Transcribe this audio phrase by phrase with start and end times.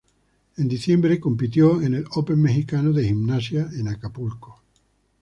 [0.57, 4.63] En diciembre compitió en el Open Mexicano de Gimnasia en Acapulco.